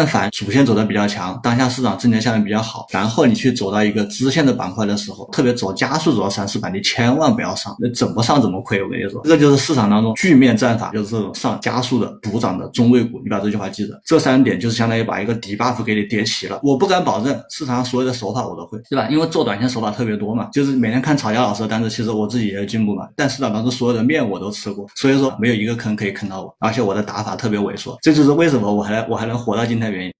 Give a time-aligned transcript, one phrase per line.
[0.00, 8.82] 但凡主线走的比较强，当下市场挣钱效应比较好，然后你去走到一个支线的板块的时候，特别走加速走到三四板，你千万不要上，那怎么上怎么亏。
[8.82, 13.20] 我跟你说，这就是市场当中巨面战法，就是这种上加速的补涨的中位股。
[13.22, 16.58] 你把这句话记着，这三点就是相当于把一个底 buff 给你叠齐了。
[16.62, 19.06] 我不敢保证市场上所有的手法我都会，对吧？
[19.10, 23.06] 因为做短线手法特别多嘛，就是每天看吵架老师的单子，其实我自己也有进步嘛。
[23.14, 30.08] 但市场当中所有的面我都吃过，所以说没有一个坑可以坑到我，而且我的打法特别猥琐，这就是为什么我还我还能活到今天原因。